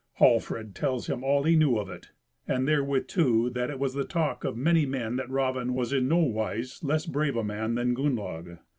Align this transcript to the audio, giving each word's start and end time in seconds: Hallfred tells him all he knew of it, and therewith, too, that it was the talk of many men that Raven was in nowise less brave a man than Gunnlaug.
Hallfred 0.19 0.73
tells 0.73 1.05
him 1.05 1.23
all 1.23 1.43
he 1.43 1.55
knew 1.55 1.77
of 1.77 1.87
it, 1.87 2.09
and 2.47 2.67
therewith, 2.67 3.05
too, 3.05 3.51
that 3.51 3.69
it 3.69 3.77
was 3.77 3.93
the 3.93 4.03
talk 4.03 4.43
of 4.43 4.57
many 4.57 4.83
men 4.83 5.15
that 5.17 5.29
Raven 5.29 5.75
was 5.75 5.93
in 5.93 6.07
nowise 6.07 6.83
less 6.83 7.05
brave 7.05 7.35
a 7.35 7.43
man 7.43 7.75
than 7.75 7.93
Gunnlaug. 7.93 8.57